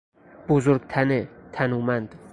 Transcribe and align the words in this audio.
بزرگ 0.47 0.81
تنه، 0.89 1.29
تنومند 1.51 2.15